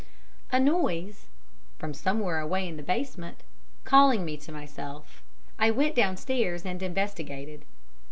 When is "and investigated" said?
6.65-7.63